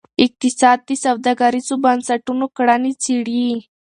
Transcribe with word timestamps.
اقتصاد 0.25 0.79
د 0.89 0.91
سوداګریزو 1.05 1.75
بنسټونو 1.85 2.45
کړنې 2.57 2.93
څیړي. 3.03 3.47